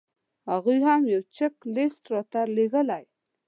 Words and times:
هغوی 0.51 0.79
هم 0.87 1.01
یو 1.13 1.21
چیک 1.35 1.55
لیست 1.75 2.01
راته 2.13 2.39
رالېږلی 2.45 3.01
دی. 3.05 3.05